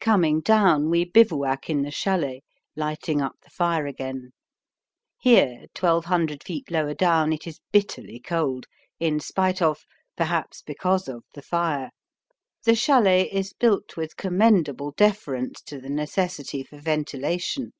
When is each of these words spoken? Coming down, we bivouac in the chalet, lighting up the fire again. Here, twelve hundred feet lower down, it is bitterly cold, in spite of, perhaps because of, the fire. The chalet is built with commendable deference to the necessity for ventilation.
Coming 0.00 0.42
down, 0.42 0.90
we 0.90 1.06
bivouac 1.06 1.70
in 1.70 1.80
the 1.80 1.90
chalet, 1.90 2.42
lighting 2.76 3.22
up 3.22 3.36
the 3.40 3.48
fire 3.48 3.86
again. 3.86 4.32
Here, 5.18 5.64
twelve 5.74 6.04
hundred 6.04 6.44
feet 6.44 6.70
lower 6.70 6.92
down, 6.92 7.32
it 7.32 7.46
is 7.46 7.58
bitterly 7.72 8.20
cold, 8.20 8.66
in 9.00 9.18
spite 9.18 9.62
of, 9.62 9.86
perhaps 10.14 10.60
because 10.60 11.08
of, 11.08 11.24
the 11.32 11.40
fire. 11.40 11.90
The 12.64 12.74
chalet 12.74 13.30
is 13.32 13.54
built 13.54 13.96
with 13.96 14.16
commendable 14.18 14.90
deference 14.90 15.62
to 15.62 15.80
the 15.80 15.88
necessity 15.88 16.62
for 16.62 16.76
ventilation. 16.76 17.72